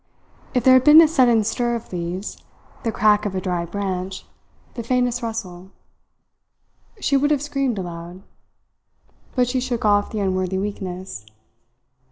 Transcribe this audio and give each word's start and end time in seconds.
If 0.55 0.63
there 0.63 0.73
had 0.73 0.83
been 0.83 0.99
a 0.99 1.07
sudden 1.07 1.43
stir 1.43 1.75
of 1.75 1.93
leaves, 1.93 2.41
the 2.81 2.91
crack 2.91 3.23
of 3.27 3.35
a 3.35 3.39
dry 3.39 3.65
branch, 3.67 4.25
the 4.73 4.81
faintest 4.81 5.21
rustle, 5.21 5.69
she 6.99 7.15
would 7.15 7.29
have 7.29 7.43
screamed 7.43 7.77
aloud. 7.77 8.23
But 9.35 9.47
she 9.47 9.59
shook 9.59 9.85
off 9.85 10.09
the 10.09 10.19
unworthy 10.21 10.57
weakness. 10.57 11.27